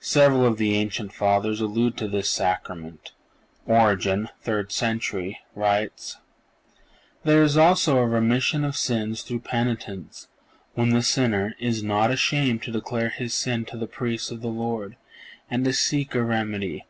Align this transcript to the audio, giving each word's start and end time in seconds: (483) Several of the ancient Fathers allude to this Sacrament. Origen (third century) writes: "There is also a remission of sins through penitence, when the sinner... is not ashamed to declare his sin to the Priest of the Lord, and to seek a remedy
(483) 0.00 0.10
Several 0.12 0.46
of 0.46 0.58
the 0.58 0.76
ancient 0.76 1.12
Fathers 1.12 1.60
allude 1.60 1.96
to 1.96 2.06
this 2.06 2.30
Sacrament. 2.30 3.10
Origen 3.66 4.28
(third 4.40 4.70
century) 4.70 5.40
writes: 5.56 6.18
"There 7.24 7.42
is 7.42 7.56
also 7.56 7.98
a 7.98 8.06
remission 8.06 8.62
of 8.64 8.76
sins 8.76 9.22
through 9.22 9.40
penitence, 9.40 10.28
when 10.74 10.90
the 10.90 11.02
sinner... 11.02 11.56
is 11.58 11.82
not 11.82 12.12
ashamed 12.12 12.62
to 12.62 12.70
declare 12.70 13.08
his 13.08 13.34
sin 13.34 13.64
to 13.64 13.76
the 13.76 13.88
Priest 13.88 14.30
of 14.30 14.40
the 14.40 14.46
Lord, 14.46 14.94
and 15.50 15.64
to 15.64 15.72
seek 15.72 16.14
a 16.14 16.22
remedy 16.22 16.84